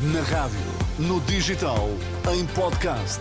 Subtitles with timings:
[0.00, 0.60] Na rádio,
[0.96, 1.88] no digital,
[2.32, 3.18] em podcast.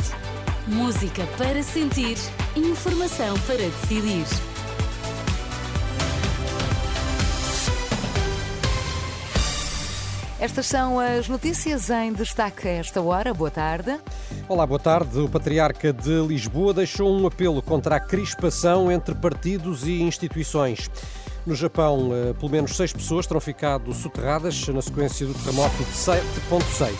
[0.68, 2.18] Música para sentir,
[2.56, 4.24] informação para decidir.
[10.40, 13.34] Estas são as notícias em destaque a esta hora.
[13.34, 14.00] Boa tarde.
[14.48, 15.18] Olá, boa tarde.
[15.18, 20.92] O Patriarca de Lisboa deixou um apelo contra a crispação entre partidos e instituições.
[21.48, 25.94] No Japão, eh, pelo menos seis pessoas terão ficado soterradas na sequência do terremoto de
[25.94, 26.92] 7.6.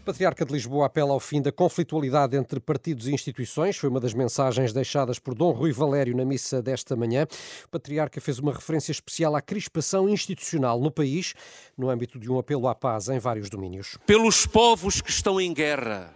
[0.00, 3.78] O Patriarca de Lisboa apela ao fim da conflitualidade entre partidos e instituições.
[3.78, 7.26] Foi uma das mensagens deixadas por Dom Rui Valério na missa desta manhã.
[7.64, 11.32] O Patriarca fez uma referência especial à crispação institucional no país,
[11.74, 13.96] no âmbito de um apelo à paz em vários domínios.
[14.04, 16.12] Pelos povos que estão em guerra,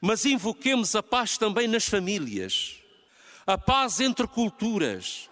[0.00, 2.79] mas invoquemos a paz também nas famílias,
[3.50, 5.28] a paz entre culturas,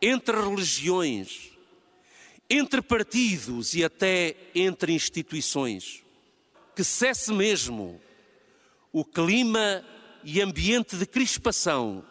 [0.00, 1.50] entre religiões,
[2.48, 6.02] entre partidos e até entre instituições
[6.74, 8.00] que cesse mesmo
[8.92, 9.84] o clima
[10.24, 12.04] e ambiente de crispação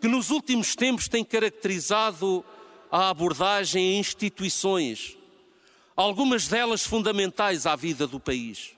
[0.00, 2.44] que nos últimos tempos tem caracterizado
[2.90, 5.16] a abordagem em instituições,
[5.96, 8.76] algumas delas fundamentais à vida do país.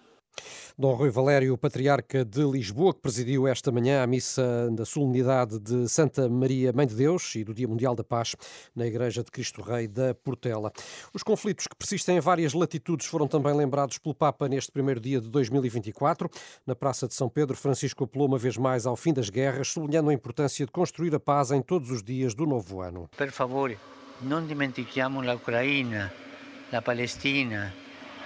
[0.81, 5.87] Dom Rui Valério, patriarca de Lisboa, que presidiu esta manhã a missa da solenidade de
[5.87, 8.35] Santa Maria Mãe de Deus e do Dia Mundial da Paz
[8.75, 10.73] na Igreja de Cristo Rei da Portela.
[11.13, 15.21] Os conflitos que persistem em várias latitudes foram também lembrados pelo Papa neste primeiro dia
[15.21, 16.31] de 2024.
[16.67, 20.09] Na Praça de São Pedro, Francisco apelou uma vez mais ao fim das guerras, sublinhando
[20.09, 23.07] a importância de construir a paz em todos os dias do novo ano.
[23.19, 23.77] Por favor,
[24.23, 26.11] não dimentichiamo a Ucrânia,
[26.73, 27.71] a Palestina,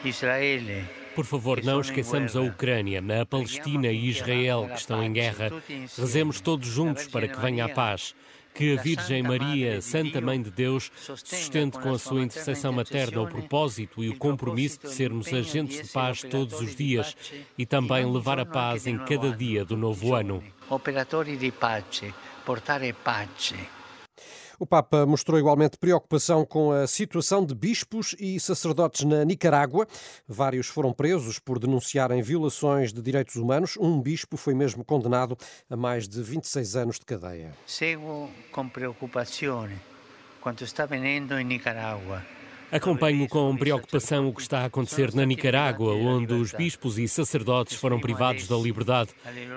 [0.04, 1.03] Israel.
[1.14, 5.50] Por favor, não esqueçamos a Ucrânia, a Palestina e Israel que estão em guerra.
[5.96, 8.14] Rezemos todos juntos para que venha a paz.
[8.52, 13.26] Que a Virgem Maria, Santa Mãe de Deus, sustente com a sua intercessão materna o
[13.26, 17.16] propósito e o compromisso de sermos agentes de paz todos os dias
[17.58, 20.42] e também levar a paz em cada dia do novo ano.
[20.70, 22.14] Operatori de pace,
[22.44, 23.56] portare pace.
[24.64, 29.86] O Papa mostrou igualmente preocupação com a situação de bispos e sacerdotes na Nicarágua.
[30.26, 33.76] Vários foram presos por denunciarem violações de direitos humanos.
[33.78, 35.36] Um bispo foi mesmo condenado
[35.68, 37.52] a mais de 26 anos de cadeia.
[37.66, 39.68] Seguo com preocupação
[40.40, 42.22] quanto está avvenendo em Nicarágua.
[42.74, 47.76] Acompanho com preocupação o que está a acontecer na Nicarágua, onde os bispos e sacerdotes
[47.76, 49.10] foram privados da liberdade.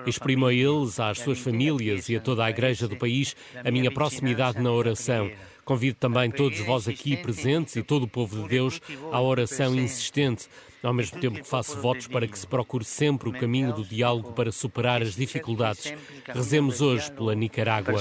[0.05, 3.35] Exprimo a eles, às suas famílias e a toda a Igreja do país
[3.65, 5.31] a minha proximidade na oração.
[5.65, 8.79] Convido também todos vós aqui presentes e todo o povo de Deus
[9.11, 10.47] à oração insistente,
[10.83, 14.33] ao mesmo tempo que faço votos para que se procure sempre o caminho do diálogo
[14.33, 15.91] para superar as dificuldades.
[16.27, 17.99] Rezemos hoje pela Nicarágua.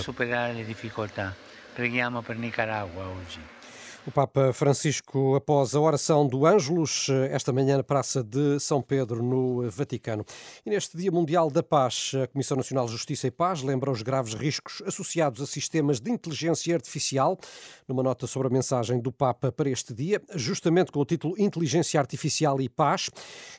[1.75, 3.56] Preghiamo per Nicarágua hoje.
[4.07, 9.21] O Papa Francisco, após a oração do Ângelus, esta manhã na Praça de São Pedro,
[9.21, 10.25] no Vaticano.
[10.65, 14.03] E neste Dia Mundial da Paz, a Comissão Nacional de Justiça e Paz lembra os
[14.03, 17.37] graves riscos associados a sistemas de inteligência artificial,
[17.89, 21.99] numa nota sobre a mensagem do Papa para este dia, justamente com o título Inteligência
[21.99, 23.11] Artificial e Paz.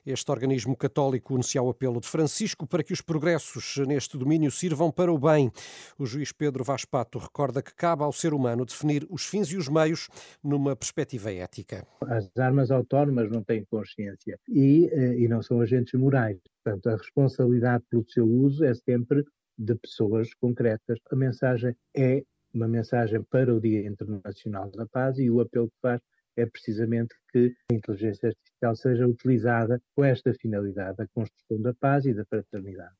[0.06, 4.92] Este organismo católico anuncia o apelo de Francisco para que os progressos neste domínio sirvam
[4.92, 5.52] para o bem.
[6.00, 9.58] O juiz Pedro Vaz Pato recorda que cabe ao ser humano definir os fins e
[9.58, 10.08] os meios
[10.44, 11.86] numa perspectiva ética.
[12.02, 16.40] As armas autónomas não têm consciência e, e não são agentes morais.
[16.64, 19.24] Portanto, a responsabilidade pelo seu uso é sempre
[19.58, 21.00] de pessoas concretas.
[21.12, 25.78] A mensagem é uma mensagem para o Dia Internacional da Paz e o apelo que
[25.82, 26.02] faz
[26.38, 32.06] é precisamente que a inteligência artificial seja utilizada com esta finalidade, a construção da paz
[32.06, 32.94] e da fraternidade.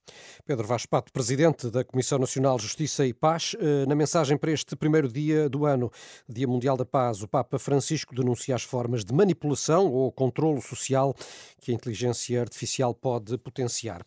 [0.46, 3.56] Pedro Vaz Pato, presidente da Comissão Nacional Justiça e Paz,
[3.88, 5.92] na mensagem para este primeiro dia do ano,
[6.28, 11.16] Dia Mundial da Paz, o Papa Francisco denuncia as formas de manipulação ou controlo social
[11.62, 14.04] que a inteligência artificial pode potenciar.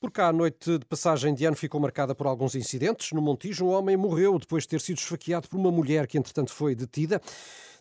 [0.00, 3.12] Por cá, a noite de passagem de ano ficou marcada por alguns incidentes.
[3.12, 6.52] No Montijo, um homem morreu depois de ter sido esfaqueado por uma mulher que, entretanto,
[6.52, 7.20] foi detida.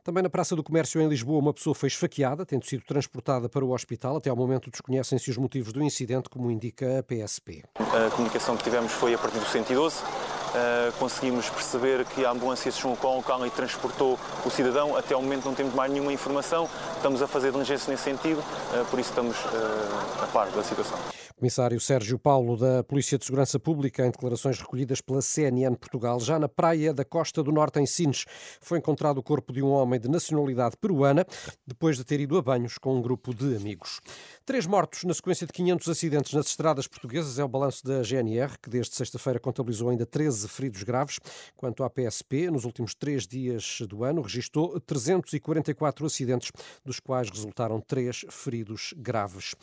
[0.05, 3.65] Também na Praça do Comércio, em Lisboa, uma pessoa foi esfaqueada, tendo sido transportada para
[3.65, 4.17] o hospital.
[4.17, 7.63] Até ao momento desconhecem-se os motivos do incidente, como indica a PSP.
[7.79, 9.95] A comunicação que tivemos foi a partir do 112.
[10.03, 14.95] Uh, conseguimos perceber que a ambulância se chegou ao local e transportou o cidadão.
[14.95, 16.69] Até ao momento não temos mais nenhuma informação.
[16.97, 20.99] Estamos a fazer diligência nesse sentido, uh, por isso estamos uh, a par da situação.
[21.37, 26.39] Comissário Sérgio Paulo da Polícia de Segurança Pública, em declarações recolhidas pela CNN Portugal, já
[26.39, 28.23] na praia da Costa do Norte, em Sines,
[28.61, 31.25] foi encontrado o corpo de um homem de nacionalidade peruana,
[31.67, 33.99] depois de ter ido a banhos com um grupo de amigos.
[34.45, 38.57] Três mortos na sequência de 500 acidentes nas estradas portuguesas é o balanço da GNR,
[38.57, 41.19] que desde sexta-feira contabilizou ainda 13 feridos graves.
[41.57, 46.49] Quanto à PSP, nos últimos três dias do ano, registrou 344 acidentes,
[46.85, 49.53] dos quais resultaram três feridos graves.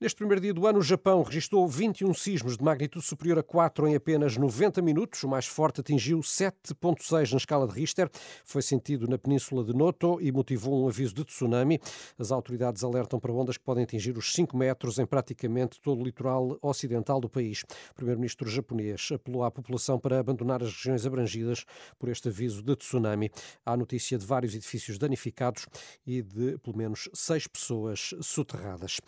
[0.00, 3.86] Neste primeiro dia do ano, o Japão registrou 21 sismos de magnitude superior a 4
[3.86, 5.22] em apenas 90 minutos.
[5.22, 8.10] O mais forte atingiu 7,6 na escala de Richter.
[8.44, 11.78] Foi sentido na península de Noto e motivou um aviso de tsunami.
[12.18, 16.04] As autoridades alertam para ondas que podem atingir os 5 metros em praticamente todo o
[16.04, 17.62] litoral ocidental do país.
[17.92, 21.64] O primeiro-ministro japonês apelou à população para abandonar as regiões abrangidas
[22.00, 23.30] por este aviso de tsunami.
[23.64, 25.66] Há notícia de vários edifícios danificados
[26.04, 29.00] e de pelo menos seis pessoas soterradas.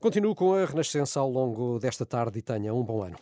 [0.00, 3.16] Continua Continuo com a Renascença ao longo desta tarde e tenha um bom ano.